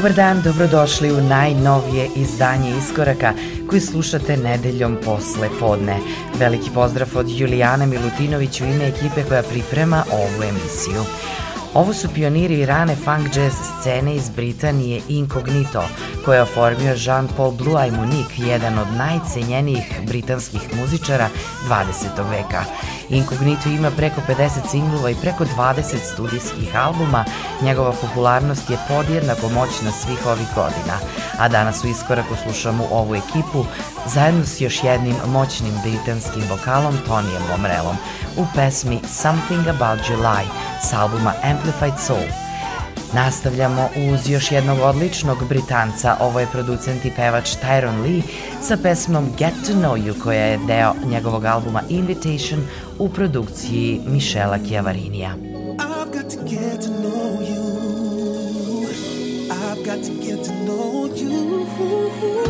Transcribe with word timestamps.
Dobar 0.00 0.14
dan, 0.14 0.42
dobrodošli 0.42 1.12
u 1.12 1.20
najnovije 1.20 2.08
izdanje 2.16 2.70
Iskoraka 2.78 3.32
koji 3.68 3.80
slušate 3.80 4.36
nedeljom 4.36 4.96
posle 5.04 5.48
podne. 5.60 5.96
Veliki 6.38 6.70
pozdrav 6.74 7.08
od 7.14 7.26
Julijana 7.28 7.86
Milutinović 7.86 8.60
u 8.60 8.64
ime 8.64 8.88
ekipe 8.88 9.24
koja 9.28 9.42
priprema 9.42 10.04
ovu 10.12 10.42
emisiju. 10.42 11.04
Ovo 11.74 11.94
su 11.94 12.08
pioniri 12.14 12.66
rane 12.66 12.96
funk 12.96 13.36
jazz 13.36 13.54
scene 13.54 14.14
iz 14.16 14.28
Britanije 14.28 15.00
Incognito, 15.08 15.82
koje 16.24 16.36
je 16.36 16.42
oformio 16.42 16.94
Jean-Paul 16.94 17.56
Blue 17.56 17.90
Monique, 17.90 18.46
jedan 18.46 18.78
od 18.78 18.86
najcenjenijih 18.96 20.00
britanskih 20.06 20.60
muzičara 20.76 21.28
20. 21.68 22.30
veka. 22.30 22.64
Incognito 23.10 23.68
ima 23.68 23.90
preko 23.90 24.20
50 24.28 24.70
singlova 24.70 25.10
i 25.10 25.14
preko 25.14 25.44
20 25.44 26.12
studijskih 26.12 26.76
albuma, 26.76 27.24
njegova 27.62 27.92
popularnost 27.92 28.70
je 28.70 28.78
podjednako 28.88 29.48
moćna 29.48 29.90
svih 29.92 30.26
ovih 30.26 30.46
godina, 30.54 30.96
a 31.38 31.48
danas 31.48 31.84
u 31.84 31.88
iskoraku 31.88 32.34
slušamo 32.42 32.88
ovu 32.90 33.14
ekipu 33.14 33.64
zajedno 34.06 34.44
s 34.44 34.60
još 34.60 34.84
jednim 34.84 35.16
moćnim 35.26 35.72
britanskim 35.84 36.42
vokalom 36.50 36.98
Tonijem 37.06 37.42
Lomrelom 37.50 37.96
u 38.36 38.44
pesmi 38.54 39.00
Something 39.08 39.68
About 39.68 40.00
July 40.08 40.44
s 40.82 40.92
albuma 40.92 41.32
Amplified 41.42 41.94
Soul. 42.06 42.50
Nastavljamo 43.14 43.88
uz 44.12 44.30
još 44.30 44.52
jednog 44.52 44.78
odličnog 44.78 45.48
Britanca, 45.48 46.16
ovo 46.20 46.40
je 46.40 46.46
producent 46.46 47.04
i 47.04 47.12
pevač 47.16 47.56
Tyron 47.62 48.02
Lee 48.02 48.22
sa 48.62 48.76
pesmom 48.82 49.32
Get 49.38 49.54
to 49.66 49.72
Know 49.72 49.96
You 49.96 50.22
koja 50.22 50.44
je 50.44 50.58
deo 50.66 50.94
njegovog 51.04 51.44
albuma 51.44 51.82
Invitation 51.88 52.66
u 53.00 53.08
produkciji 53.08 54.00
Mišela 54.06 54.58
Chiavarinija. 54.68 55.34
I've 55.36 56.12
got 56.12 56.30
to 56.30 56.36
get 56.44 56.80
to 56.80 56.88
know 56.88 57.40
you 57.50 57.62
I've 59.50 59.84
got 59.86 60.04
to 60.04 60.12
get 60.26 60.44
to 60.44 60.52
know 60.64 61.06
you 61.16 62.49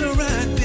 Slušate 0.00 0.59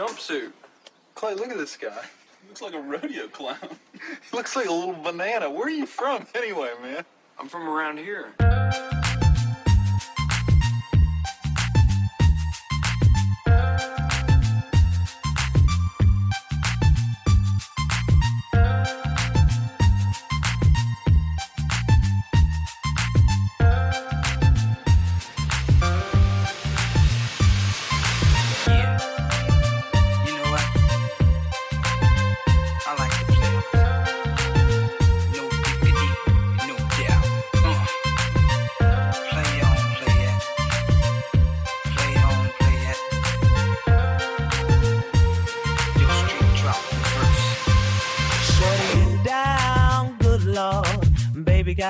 jumpsuit. 0.00 0.52
Clay, 1.14 1.34
look 1.34 1.50
at 1.50 1.58
this 1.58 1.76
guy. 1.76 2.02
He 2.42 2.48
looks 2.48 2.62
like 2.62 2.72
a 2.72 2.80
rodeo 2.80 3.28
clown. 3.28 3.58
he 3.92 4.36
looks 4.36 4.56
like 4.56 4.66
a 4.66 4.72
little 4.72 4.94
banana. 4.94 5.50
Where 5.50 5.66
are 5.66 5.70
you 5.70 5.84
from 5.84 6.26
anyway, 6.34 6.70
man? 6.82 7.04
I'm 7.38 7.48
from 7.48 7.68
around 7.68 7.98
here. 7.98 8.32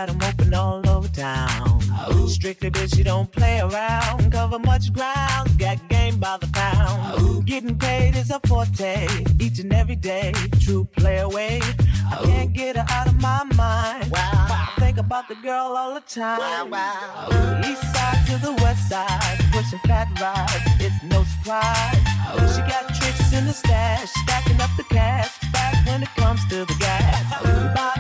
Got 0.07 0.19
them 0.19 0.29
open 0.29 0.55
all 0.55 0.89
over 0.89 1.09
town. 1.09 1.81
Strictly 2.27 2.71
bitch, 2.71 2.97
you 2.97 3.05
don't 3.05 3.31
play 3.31 3.61
around. 3.61 4.33
Cover 4.33 4.59
much 4.59 4.93
ground, 4.95 5.59
got 5.59 5.77
game 5.91 6.19
by 6.19 6.39
the 6.39 6.47
pound. 6.49 7.45
Getting 7.45 7.77
paid 7.77 8.17
is 8.17 8.31
a 8.31 8.41
forte, 8.47 9.07
each 9.39 9.59
and 9.59 9.73
every 9.75 9.97
day. 9.97 10.33
True 10.61 10.85
play 10.97 11.19
away. 11.19 11.61
I 12.11 12.17
can't 12.25 12.53
get 12.53 12.77
her 12.77 12.87
out 12.89 13.09
of 13.09 13.21
my 13.21 13.45
mind. 13.55 14.11
Wow. 14.11 14.21
I 14.33 14.73
think 14.79 14.97
about 14.97 15.29
the 15.29 15.35
girl 15.35 15.75
all 15.77 15.93
the 15.95 16.01
time. 16.01 16.39
Wow, 16.39 16.67
wow. 16.67 17.61
East 17.69 17.83
side 17.93 18.27
to 18.29 18.39
the 18.39 18.53
west 18.63 18.89
side, 18.89 19.39
pushing 19.53 19.81
fat 19.81 20.09
rides, 20.19 20.55
it's 20.81 21.03
no 21.13 21.25
surprise. 21.25 21.97
She 22.55 22.61
got 22.63 22.89
tricks 22.95 23.33
in 23.35 23.47
the 23.47 23.53
stash, 23.53 24.09
stacking 24.23 24.61
up 24.61 24.71
the 24.79 24.85
cash. 24.85 25.31
Back 25.53 25.75
when 25.87 26.03
it 26.03 26.13
comes 26.17 26.41
to 26.49 26.65
the 26.65 26.77
gas, 26.79 28.00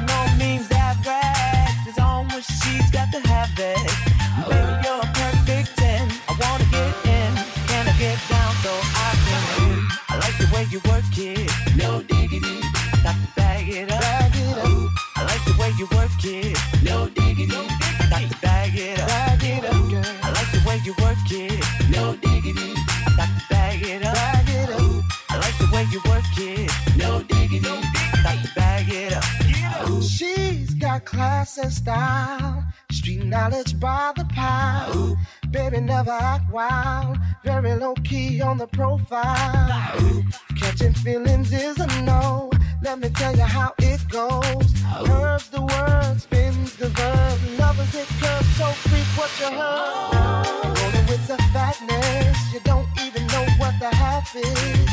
class 31.10 31.58
and 31.58 31.72
style, 31.72 32.64
street 32.92 33.24
knowledge 33.24 33.78
by 33.80 34.12
the 34.16 34.24
pound. 34.26 35.16
Baby 35.50 35.80
never 35.80 36.12
act 36.12 36.50
wild, 36.52 37.18
very 37.44 37.74
low 37.74 37.94
key 38.04 38.40
on 38.40 38.58
the 38.58 38.68
profile. 38.68 40.24
Catching 40.58 40.94
feelings 40.94 41.52
is 41.52 41.78
a 41.78 41.86
no. 42.02 42.50
Let 42.82 43.00
me 43.00 43.10
tell 43.10 43.34
you 43.36 43.48
how 43.58 43.72
it 43.78 44.00
goes. 44.08 44.68
Curves 45.06 45.48
the 45.50 45.62
word, 45.62 46.20
spins 46.20 46.76
the 46.76 46.88
verb. 46.88 47.38
Lovers 47.58 47.94
it 47.94 48.08
curves, 48.20 48.50
so 48.56 48.66
freak 48.86 49.08
what 49.18 49.32
you 49.40 49.50
heard. 49.60 50.64
Rolling 50.78 51.06
with 51.12 51.26
the 51.26 51.38
fatness, 51.52 52.38
you 52.52 52.60
don't 52.64 52.88
even 53.04 53.26
know 53.34 53.46
what 53.58 53.74
the 53.80 53.90
half 54.02 54.34
is. 54.36 54.90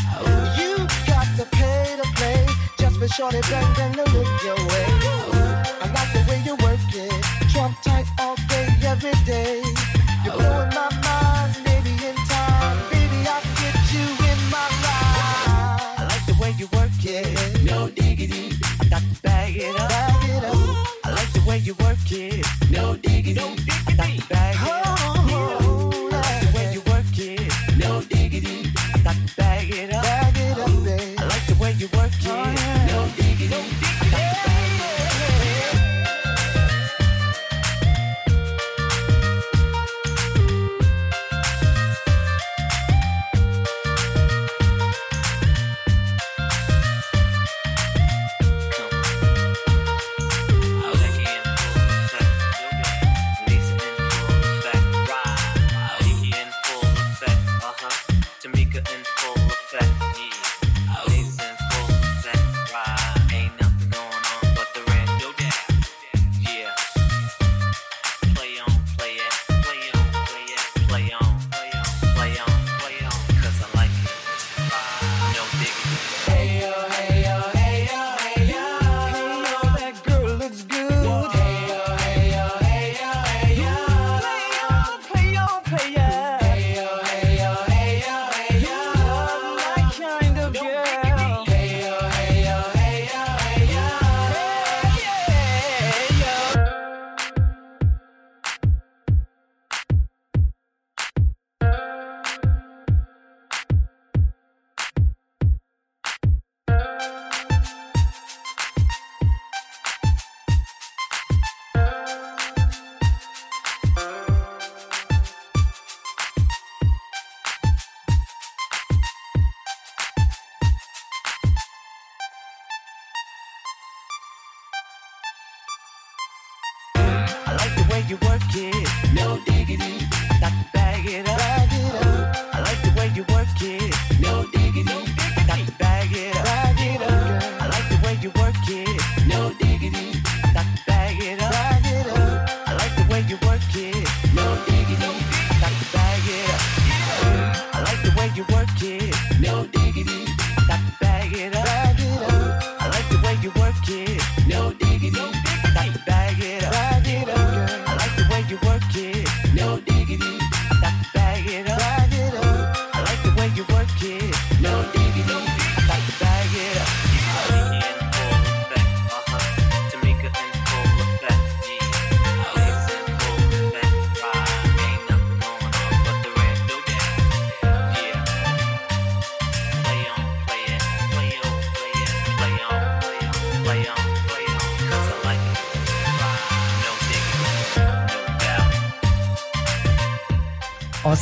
You 0.60 0.78
got 1.06 1.28
to 1.38 1.46
pay 1.52 1.96
to 2.02 2.08
play 2.18 2.46
just 2.80 2.98
for 2.98 3.08
shorty 3.08 3.42
bang 3.50 3.74
bang 3.76 3.94
to 3.94 4.06
look 4.14 4.44
your 4.44 4.58
way. 4.68 4.77
Every 9.08 9.26
day. 9.26 9.47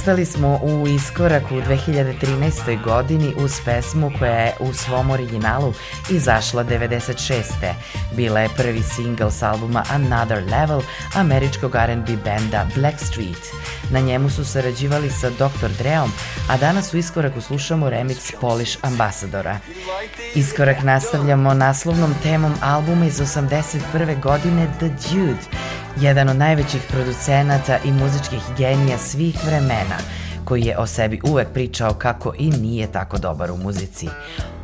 Ostali 0.05 0.25
smo 0.25 0.59
u 0.63 0.87
iskoraku 0.87 1.55
u 1.55 1.61
2013. 1.61 2.83
godini 2.83 3.33
uz 3.37 3.51
pesmu 3.65 4.11
koja 4.19 4.31
je 4.31 4.53
u 4.59 4.73
svom 4.73 5.11
originalu 5.11 5.73
izašla 6.09 6.63
96. 6.63 7.43
Bila 8.15 8.39
je 8.39 8.49
prvi 8.57 8.83
single 8.83 9.31
s 9.31 9.43
albuma 9.43 9.83
Another 9.89 10.43
Level 10.51 10.81
američkog 11.15 11.75
R&B 11.75 12.17
benda 12.23 12.67
Blackstreet. 12.75 13.47
Na 13.89 13.99
njemu 13.99 14.29
su 14.29 14.45
sarađivali 14.45 15.09
sa 15.09 15.29
Dr. 15.29 15.69
Dreom, 15.77 16.11
a 16.49 16.57
danas 16.57 16.93
u 16.93 16.97
iskoraku 16.97 17.41
slušamo 17.41 17.89
remix 17.89 18.33
Polish 18.41 18.77
Ambassadora. 18.81 19.59
Iskorak 20.35 20.83
nastavljamo 20.83 21.53
naslovnom 21.53 22.13
temom 22.23 22.53
albuma 22.61 23.05
iz 23.05 23.19
81. 23.19 24.21
godine 24.21 24.67
The 24.79 24.87
Dude, 24.87 25.41
jedan 26.01 26.29
od 26.29 26.35
najvećih 26.35 26.81
producenata 26.89 27.77
i 27.85 27.91
muzičkih 27.91 28.39
genija 28.57 28.97
svih 28.97 29.35
vremena, 29.45 29.97
koji 30.45 30.63
je 30.63 30.77
o 30.77 30.87
sebi 30.87 31.21
uvek 31.23 31.47
pričao 31.53 31.93
kako 31.93 32.33
i 32.37 32.49
nije 32.49 32.91
tako 32.91 33.17
dobar 33.17 33.51
u 33.51 33.57
muzici. 33.57 34.07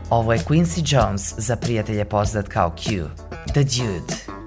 Ovo 0.09 0.33
je 0.33 0.39
Quincy 0.39 0.95
Jones, 0.95 1.33
za 1.38 1.55
prijatelje 1.55 2.05
poznat 2.05 2.47
kao 2.47 2.69
Q. 2.69 3.07
The 3.53 3.63
Dude. 3.63 4.40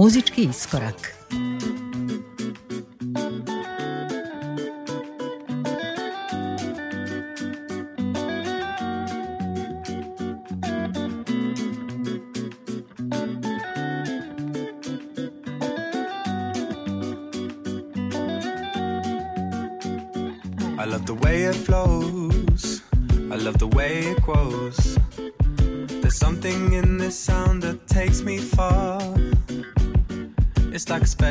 Muzički 0.00 0.42
iskorak. 0.42 1.14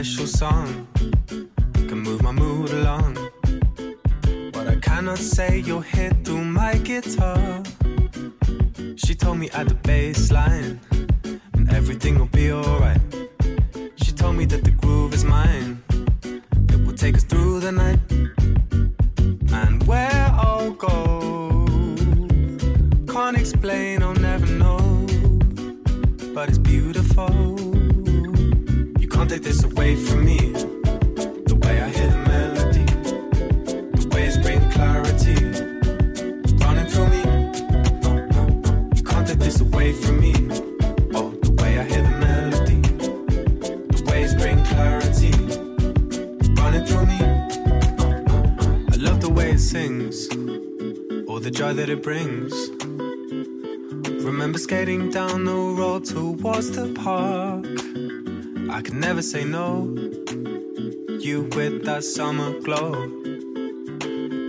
Special 0.04 0.28
song, 0.28 0.69
all 50.10 51.40
the 51.40 51.52
joy 51.52 51.72
that 51.72 51.88
it 51.88 52.02
brings. 52.02 52.52
Remember 54.26 54.58
skating 54.58 55.12
down 55.12 55.46
the 55.46 55.54
road 55.54 56.04
towards 56.04 56.72
the 56.72 56.92
park. 56.96 57.64
I 58.72 58.82
could 58.82 58.96
never 58.96 59.22
say 59.22 59.44
no. 59.44 59.96
You 61.20 61.48
with 61.56 61.86
that 61.86 62.04
summer 62.04 62.60
glow. 62.60 62.92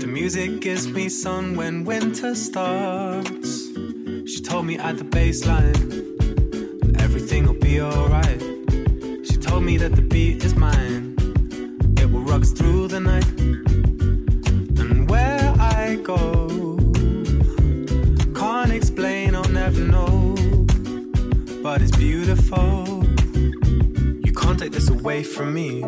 The 0.01 0.07
music 0.07 0.61
gives 0.61 0.89
me 0.89 1.11
sun 1.11 1.57
when 1.57 1.85
winter 1.85 2.35
starts. 2.35 3.69
She 4.31 4.41
told 4.41 4.65
me 4.65 4.79
at 4.79 4.97
the 4.97 5.05
baseline, 5.05 5.77
everything 7.03 7.47
will 7.47 7.61
be 7.61 7.83
alright. 7.83 8.41
She 9.27 9.37
told 9.37 9.65
me 9.65 9.77
that 9.77 9.95
the 9.95 10.03
beat 10.03 10.43
is 10.43 10.55
mine. 10.55 11.17
It 11.99 12.11
will 12.11 12.23
rock 12.23 12.45
through 12.45 12.89
the 12.89 13.01
night. 13.01 13.40
Away 24.91 25.23
from 25.23 25.55
me. 25.55 25.83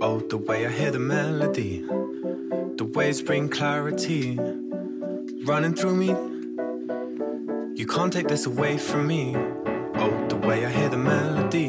Oh, 0.00 0.20
the 0.28 0.38
way 0.38 0.66
I 0.66 0.70
hear 0.70 0.90
the 0.90 0.98
melody, 0.98 1.80
the 2.76 2.90
waves 2.94 3.20
bring 3.22 3.48
clarity, 3.48 4.38
running 5.44 5.74
through 5.74 5.96
me. 5.96 6.08
You 7.74 7.86
can't 7.86 8.12
take 8.12 8.28
this 8.28 8.46
away 8.46 8.78
from 8.78 9.06
me. 9.06 9.34
Oh, 9.36 10.26
the 10.28 10.36
way 10.36 10.64
I 10.64 10.70
hear 10.70 10.88
the 10.88 10.96
melody, 10.96 11.68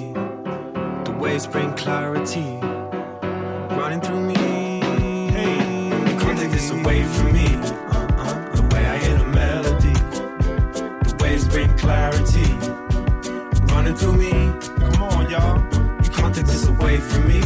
the 1.03 1.15
waves 1.19 1.47
bring 1.47 1.73
clarity, 1.73 2.59
running 3.75 4.01
through 4.01 4.21
me. 4.21 4.35
Hey, 5.31 5.87
you 6.11 6.19
can't 6.19 6.37
take 6.37 6.51
this 6.51 6.69
away 6.71 7.03
from 7.03 7.33
me. 7.33 7.47
The 8.57 8.67
way 8.71 8.85
I 8.85 8.97
hear 8.97 9.17
the 9.17 9.25
melody, 9.25 9.93
the 11.09 11.15
waves 11.21 11.47
bring 11.47 11.75
clarity, 11.77 12.49
running 13.73 13.95
through 13.95 14.13
me. 14.13 14.36
Away 16.97 17.09
from 17.09 17.27
me. 17.27 17.41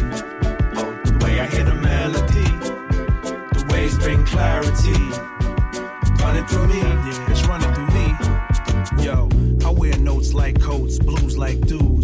Oh, 0.75 0.99
the 1.05 1.25
way 1.25 1.39
I 1.39 1.45
hear 1.47 1.63
the 1.63 1.75
melody, 1.75 2.43
the 3.53 3.65
waves 3.69 3.97
bring 3.97 4.25
clarity, 4.25 4.93
running 6.23 6.45
through 6.45 6.67
me. 6.67 6.79
Yeah, 6.79 7.31
it's 7.31 7.45
running 7.47 7.73
through 7.73 7.91
me. 7.97 9.03
Yo, 9.03 9.29
I 9.65 9.71
wear 9.71 9.97
notes 9.97 10.33
like 10.33 10.59
coats, 10.61 10.99
blues 10.99 11.37
like 11.37 11.59
dudes. 11.61 12.00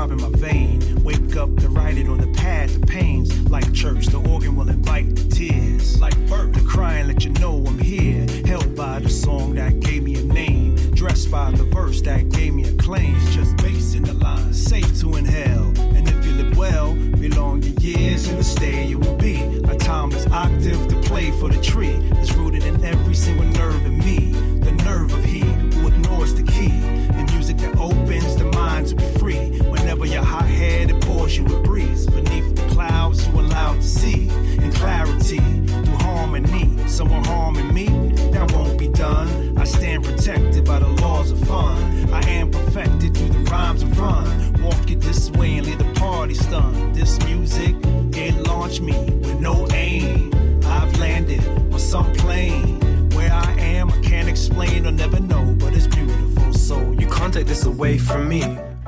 Throbbing 0.00 0.22
my 0.22 0.38
vein. 0.38 1.04
Wake 1.04 1.36
up 1.36 1.54
to 1.56 1.68
write 1.68 1.98
it 1.98 2.08
on 2.08 2.18
the 2.18 2.26
pad, 2.28 2.70
the 2.70 2.86
pains. 2.86 3.38
Like 3.50 3.70
church, 3.74 4.06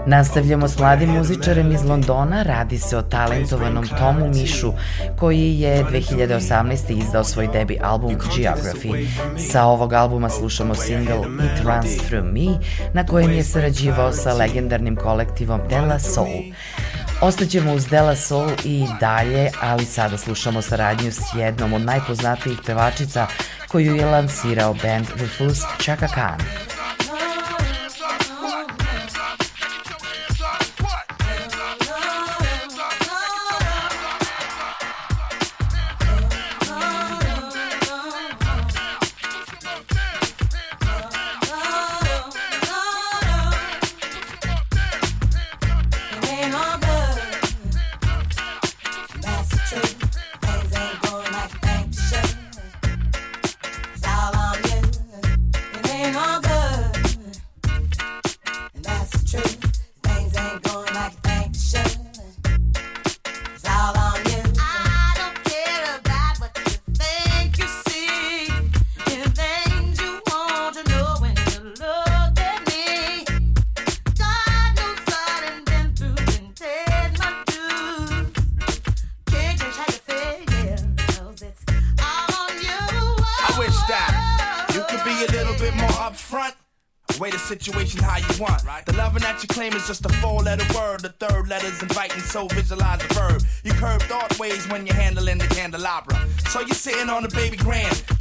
Nastavljamo 0.07 0.69
s 0.69 0.79
mladim 0.79 1.11
muzičarem 1.11 1.73
iz 1.73 1.85
Londona, 1.85 2.43
radi 2.43 2.79
se 2.79 2.97
o 2.97 3.03
talentovanom 3.03 3.89
Tomu 3.99 4.29
Mišu, 4.29 4.73
koji 5.19 5.61
je 5.61 5.85
2018. 5.85 6.99
izdao 6.99 7.25
svoj 7.25 7.49
debi 7.53 7.79
album 7.83 8.17
Geography. 8.37 9.07
Sa 9.39 9.65
ovog 9.65 9.93
albuma 9.93 10.29
slušamo 10.29 10.75
single 10.75 11.17
It 11.17 11.65
Runs 11.65 11.97
Through 12.07 12.27
Me, 12.27 12.59
na 12.95 13.07
kojem 13.07 13.33
je 13.33 13.45
sarađivao 13.45 14.13
sa 14.13 14.33
legendarnim 14.33 14.97
kolektivom 14.97 15.61
Della 15.69 15.99
Soul. 15.99 16.43
Ostaćemo 17.21 17.73
uz 17.75 17.87
Della 17.87 18.17
Soul 18.17 18.51
i 18.65 18.87
dalje, 19.01 19.51
ali 19.61 19.85
sada 19.85 20.19
slušamo 20.19 20.63
saradnju 20.63 21.13
s 21.13 21.21
jednom 21.37 21.73
od 21.73 21.83
najpoznatijih 21.83 22.59
pevačica 22.67 23.27
koju 23.69 23.97
je 23.97 24.07
lansirao 24.07 24.75
band 24.83 25.07
The 25.07 25.27
Fus 25.27 25.59
Chaka 25.81 26.09
Khan. 26.09 26.39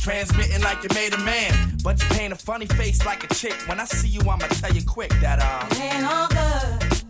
Transmitting 0.01 0.61
like 0.61 0.81
you 0.83 0.89
made 0.95 1.13
a 1.13 1.19
man. 1.19 1.77
But 1.83 2.01
you 2.01 2.09
paint 2.09 2.33
a 2.33 2.35
funny 2.35 2.65
face 2.65 3.05
like 3.05 3.23
a 3.23 3.33
chick. 3.33 3.53
When 3.67 3.79
I 3.79 3.85
see 3.85 4.07
you, 4.07 4.21
I'ma 4.21 4.47
tell 4.47 4.73
you 4.73 4.83
quick 4.83 5.11
that, 5.21 5.39
uh. 5.39 5.67
It 5.71 5.93
ain't 5.93 6.05
all 6.05 6.27
good. 6.27 7.05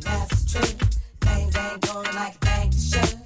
That's 0.00 0.52
true. 0.52 0.76
Things 1.22 1.56
ain't 1.56 1.80
going 1.80 2.14
like 2.14 2.38
they 2.40 2.70
should. 2.78 3.16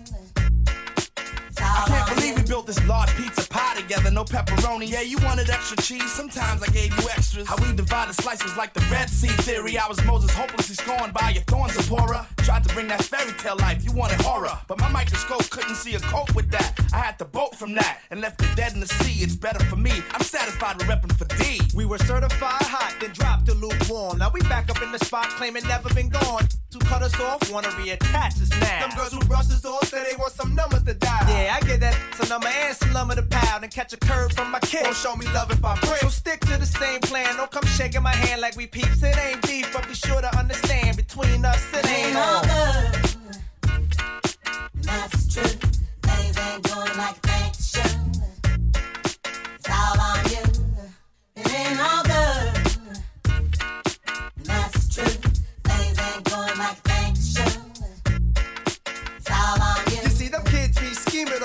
I 1.59 1.85
can't 1.89 2.15
believe 2.15 2.37
we 2.37 2.43
built 2.43 2.67
this 2.67 2.83
large 2.87 3.15
pizza 3.17 3.49
pie 3.49 3.75
together, 3.81 4.11
no 4.11 4.25
pepperoni. 4.25 4.89
Yeah, 4.89 5.01
you 5.01 5.19
wanted 5.25 5.51
extra 5.51 5.77
cheese, 5.79 6.11
sometimes 6.13 6.63
I 6.63 6.69
gave 6.69 6.97
you 6.99 7.09
extras. 7.09 7.49
How 7.49 7.57
we 7.57 7.75
divided 7.75 8.15
slice 8.15 8.43
was 8.43 8.57
like 8.57 8.73
the 8.73 8.87
Red 8.91 9.11
Sea 9.11 9.29
theory. 9.43 9.79
I 9.79 9.89
was 9.89 10.03
Moses 10.05 10.33
hopelessly 10.33 10.77
scorned 10.77 11.13
by 11.13 11.31
your 11.31 11.43
thorns, 11.45 11.73
Zipporah. 11.75 12.27
Tried 12.47 12.63
to 12.63 12.73
bring 12.75 12.87
that 12.87 13.03
fairy 13.03 13.33
tale 13.39 13.57
life, 13.57 13.85
you 13.85 13.91
wanted 13.91 14.21
horror. 14.21 14.57
But 14.69 14.79
my 14.79 14.89
microscope 14.89 15.51
couldn't 15.51 15.75
see 15.75 15.97
a 15.97 15.99
cope 15.99 16.33
with 16.37 16.49
that. 16.53 16.79
I 16.95 16.99
had 16.99 17.19
to 17.19 17.25
bolt 17.25 17.57
from 17.57 17.75
that 17.75 18.03
and 18.13 18.21
left 18.21 18.41
it 18.41 18.55
dead 18.55 18.73
in 18.73 18.79
the 18.79 18.87
sea. 18.87 19.25
It's 19.25 19.35
better 19.35 19.59
for 19.65 19.75
me. 19.75 19.91
I'm 20.13 20.23
satisfied 20.23 20.77
with 20.77 20.87
repping 20.87 21.19
for 21.19 21.25
D. 21.43 21.61
We 21.75 21.85
were 21.87 21.99
certified 21.99 22.63
hot, 22.63 22.95
then 23.01 23.11
dropped 23.11 23.47
the 23.47 23.55
lukewarm. 23.55 24.19
Now 24.19 24.31
we 24.33 24.43
back 24.43 24.71
up 24.71 24.81
in 24.81 24.93
the 24.93 24.99
spot, 25.05 25.29
claiming 25.31 25.67
never 25.67 25.93
been 25.93 26.09
gone. 26.09 26.47
To 26.71 26.79
cut 26.87 27.03
us 27.03 27.19
off, 27.19 27.51
wanna 27.51 27.69
reattach 27.69 28.41
us 28.41 28.51
now. 28.61 28.87
Them 28.87 28.97
girls 28.97 29.13
who 29.13 29.19
brush 29.27 29.47
us 29.47 29.65
off 29.65 29.89
say 29.89 30.05
they 30.09 30.17
want 30.17 30.33
some 30.33 30.55
numbers 30.55 30.85
to 30.85 30.95
dial. 30.95 31.29
Yeah, 31.29 31.59
I 31.61 31.67
get 31.67 31.81
that. 31.81 31.99
Some 32.15 32.29
number 32.29 32.47
and 32.47 32.77
some 32.77 32.93
lumber 32.93 33.17
to 33.17 33.23
pound 33.23 33.65
and 33.65 33.73
catch 33.73 33.93
a 33.93 33.97
curve 33.97 34.33
from 34.33 34.53
my 34.53 34.61
kid. 34.61 34.85
Won't 34.85 34.95
show 34.95 35.17
me 35.17 35.27
love 35.35 35.51
if 35.51 35.65
I 35.65 35.75
break. 35.81 35.99
So 35.99 36.09
stick 36.11 36.41
to 36.41 36.57
the 36.59 36.67
same 36.67 37.01
plan. 37.01 37.37
Don't 37.37 37.51
come 37.51 37.67
shaking 37.67 38.03
my 38.03 38.15
hand 38.15 38.41
like 38.41 38.57
we 38.57 38.69
peeps. 38.69 39.03
It 39.03 39.19
ain't 39.19 39.43
deep, 39.43 39.67
but 39.73 39.89
be 39.89 39.95
sure 39.95 40.21
to 40.21 40.39
understand 40.39 40.97
between 40.97 41.45
us 41.45 41.73
it 41.73 41.85
It 41.85 41.91
ain't 41.91 42.07
ain't 42.07 42.17
all 42.17 42.36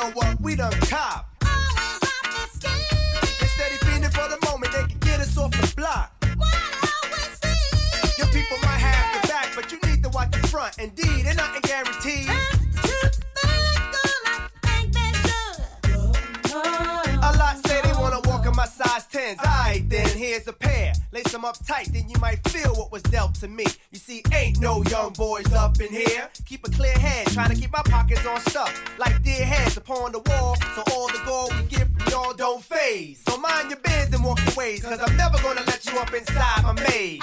on 0.01 0.11
what 0.13 0.41
we 0.41 0.55
done 0.55 0.71
cop. 0.81 1.30
Indeed, 10.81 11.27
and 11.27 11.37
nothing 11.37 11.61
guaranteed. 11.61 12.27
A 17.23 17.37
lot 17.37 17.67
say 17.67 17.81
they 17.83 17.93
wanna 17.93 18.19
walk 18.21 18.47
in 18.47 18.55
my 18.55 18.65
size 18.65 19.05
10s. 19.13 19.37
Alright, 19.37 19.87
then 19.87 20.07
here's 20.17 20.47
a 20.47 20.53
pair. 20.53 20.93
Lace 21.11 21.31
them 21.31 21.45
up 21.45 21.63
tight, 21.67 21.93
then 21.93 22.09
you 22.09 22.19
might 22.19 22.39
feel 22.49 22.73
what 22.73 22.91
was 22.91 23.03
dealt 23.03 23.35
to 23.35 23.47
me. 23.47 23.67
You 23.91 23.99
see, 23.99 24.23
ain't 24.33 24.59
no 24.59 24.81
young 24.85 25.13
boys 25.13 25.53
up 25.53 25.79
in 25.79 25.89
here. 25.89 26.27
Keep 26.47 26.65
a 26.67 26.71
clear 26.71 26.97
head, 26.97 27.27
trying 27.27 27.53
to 27.53 27.55
keep 27.55 27.71
my 27.71 27.83
pockets 27.83 28.25
on 28.25 28.41
stuff. 28.41 28.73
Like 28.97 29.21
dear 29.21 29.45
heads 29.45 29.77
upon 29.77 30.13
the 30.13 30.19
wall, 30.19 30.55
so 30.75 30.81
all 30.93 31.09
the 31.09 31.21
gold 31.27 31.53
we 31.57 31.67
get 31.67 31.87
from 31.91 32.11
y'all 32.11 32.33
don't 32.33 32.63
phase. 32.63 33.21
So 33.27 33.37
mind 33.37 33.69
your 33.69 33.79
biz 33.81 34.11
and 34.15 34.23
walk 34.25 34.39
your 34.43 34.55
ways, 34.55 34.81
cause 34.81 34.99
I'm 34.99 35.15
never 35.15 35.37
gonna 35.43 35.61
let 35.67 35.85
you 35.85 35.99
up 35.99 36.11
inside 36.11 36.63
my 36.63 36.73
maze. 36.73 37.21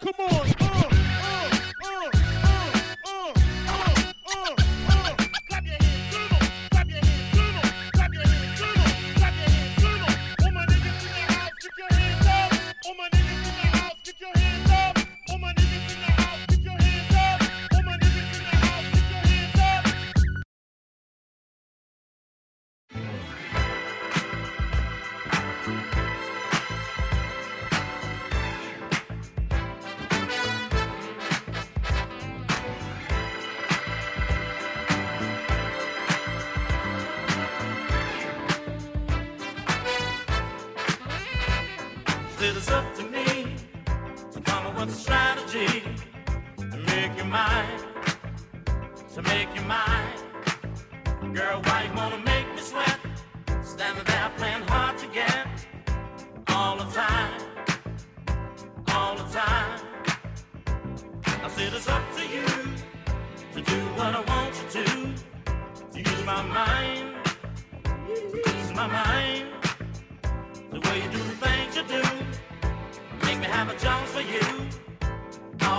Come 0.00 0.14
on. 0.18 0.35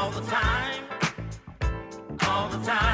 All 0.08 0.14
the 0.14 0.32
time. 0.32 0.84
All 2.22 2.48
the 2.48 2.66
time 2.66 2.87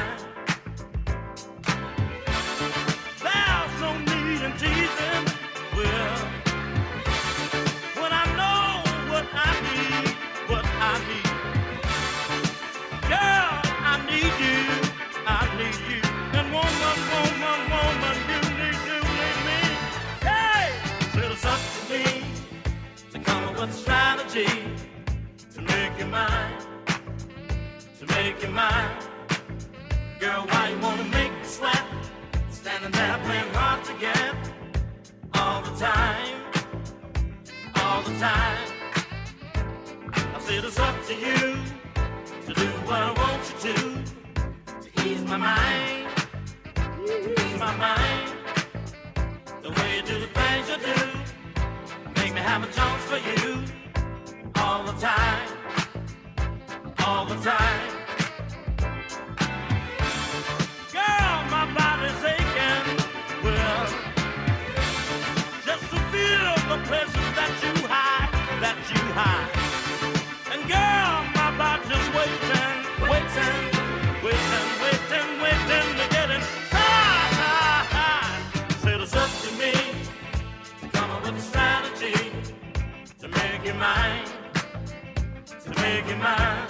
make 85.94 86.08
you 86.08 86.16
mine. 86.16 86.66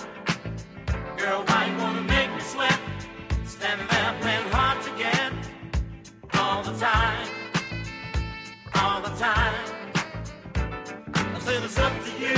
Girl, 1.17 1.43
why 1.47 1.67
you 1.71 1.79
wanna 1.79 2.03
make 2.03 2.31
me 2.35 2.41
sweat? 2.41 2.79
Standing 3.47 3.87
there 3.87 4.15
playing 4.21 4.49
hard 4.51 4.83
to 4.83 4.91
get 4.99 5.33
all 6.35 6.63
the 6.63 6.77
time, 6.79 7.29
all 8.75 9.01
the 9.01 9.15
time. 9.27 9.65
I 11.37 11.39
said 11.39 11.63
it's 11.65 11.79
up 11.79 11.93
to 12.07 12.13
you 12.25 12.37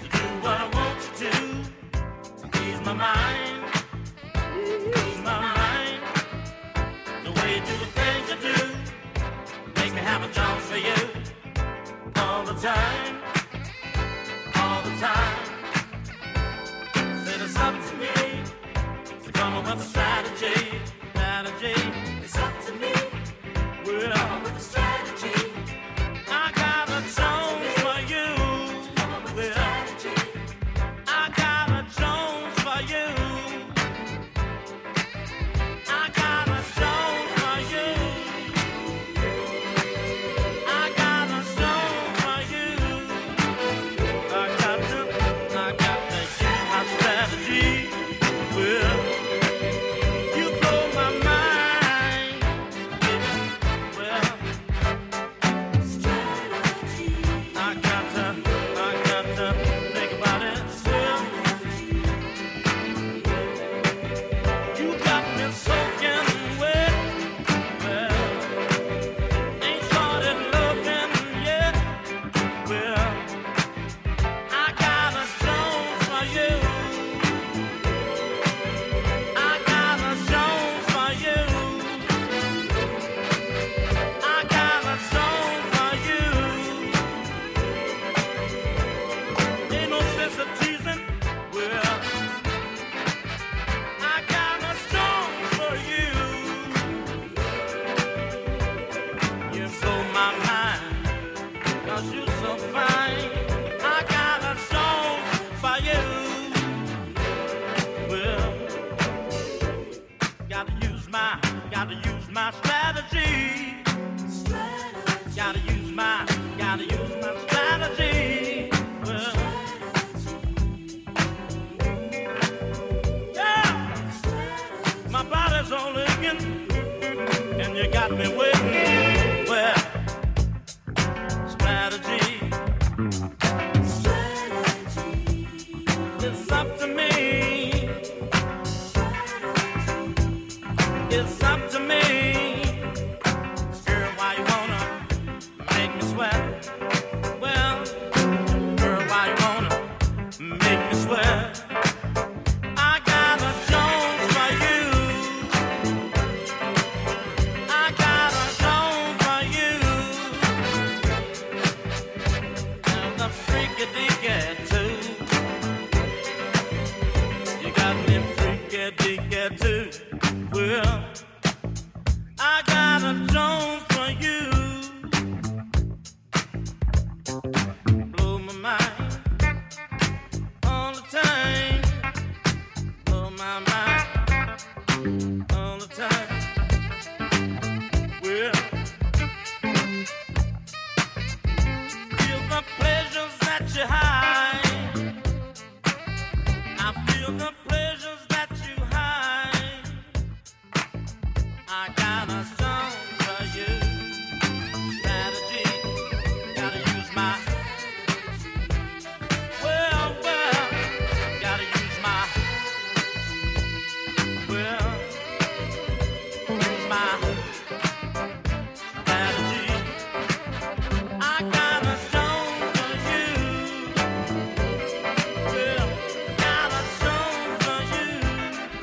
to 0.00 0.06
do 0.18 0.24
what 0.44 0.56
I 0.64 0.68
want 0.76 0.98
you 1.04 1.12
to, 1.22 1.32
to 2.48 2.64
ease 2.64 2.80
my 2.86 2.92
mind. 2.92 3.41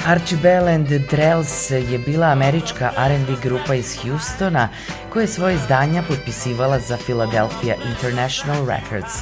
Archibald 0.09 0.67
and 0.67 0.87
Drells 0.87 1.71
je 1.71 1.99
bila 1.99 2.27
američka 2.27 2.91
R&B 2.97 3.35
grupa 3.43 3.75
iz 3.75 3.97
Houstona 4.01 4.69
koja 5.13 5.21
je 5.21 5.27
svoje 5.27 5.55
izdanja 5.55 6.03
potpisivala 6.07 6.79
za 6.79 6.97
Philadelphia 6.97 7.75
International 7.89 8.65
Records. 8.65 9.13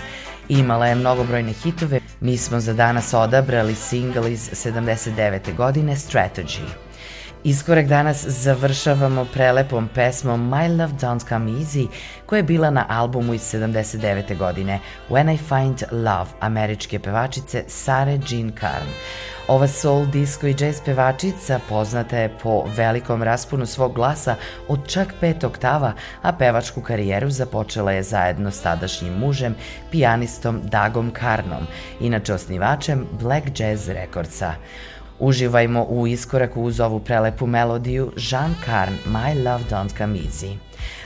Imala 0.49 0.87
je 0.87 0.95
mnogobrojne 0.95 1.51
hitove. 1.51 1.99
Mi 2.19 2.37
smo 2.37 2.59
za 2.59 2.73
danas 2.73 3.13
odabrali 3.13 3.75
single 3.75 4.33
iz 4.33 4.49
79. 4.51 5.55
godine 5.55 5.95
Strategy. 5.95 6.63
Iskorak 7.43 7.85
danas 7.85 8.25
završavamo 8.25 9.25
prelepom 9.25 9.89
pesmom 9.95 10.49
My 10.49 10.69
Love 10.79 10.93
Don't 11.01 11.29
Come 11.29 11.51
Easy 11.51 11.87
koja 12.25 12.37
je 12.37 12.43
bila 12.43 12.69
na 12.69 12.85
albumu 12.89 13.33
iz 13.33 13.41
79. 13.41 14.37
godine 14.37 14.79
When 15.09 15.33
I 15.33 15.37
Find 15.37 15.83
Love 15.91 16.29
američke 16.39 16.99
pevačice 16.99 17.63
Sare 17.67 18.19
Jean 18.29 18.51
Carn. 18.59 18.87
Ova 19.47 19.67
soul, 19.67 20.05
disco 20.05 20.47
i 20.47 20.53
jazz 20.53 20.81
pevačica 20.85 21.59
poznata 21.69 22.17
je 22.17 22.29
po 22.43 22.65
velikom 22.75 23.23
rasponu 23.23 23.65
svog 23.65 23.93
glasa 23.93 24.35
od 24.67 24.87
čak 24.87 25.13
pet 25.19 25.43
oktava, 25.43 25.93
a 26.21 26.33
pevačku 26.33 26.81
karijeru 26.81 27.29
započela 27.29 27.91
je 27.91 28.03
zajedno 28.03 28.51
s 28.51 28.61
tadašnjim 28.61 29.13
mužem, 29.13 29.55
pijanistom 29.91 30.59
Dagom 30.63 31.11
Karnom, 31.11 31.67
inače 31.99 32.33
osnivačem 32.33 33.07
Black 33.21 33.59
Jazz 33.59 33.89
Recordsa. 33.89 34.53
Uživajmo 35.19 35.83
u 35.83 36.07
iskoraku 36.07 36.63
uz 36.63 36.79
ovu 36.79 36.99
prelepu 36.99 37.47
melodiju 37.47 38.11
Jean 38.31 38.55
Carn, 38.65 38.93
My 39.05 39.45
Love 39.45 39.63
Don't 39.69 39.97
Come 39.97 40.19
Easy. 40.19 40.57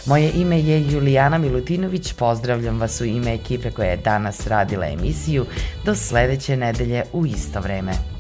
Moje 0.06 0.32
ime 0.36 0.60
je 0.60 0.92
Julijana 0.92 1.38
Milutinović, 1.38 2.14
pozdravljam 2.14 2.80
vas 2.80 3.02
u 3.02 3.06
ime 3.06 3.34
ekipe 3.34 3.72
koja 3.72 3.90
je 3.90 3.98
danas 3.98 4.48
radila 4.48 4.88
emisiju. 4.88 5.46
Do 5.86 5.96
sledeće 5.96 6.58
nedelje 6.58 7.04
u 7.14 7.26
isto 7.26 7.60
vreme. 7.60 8.11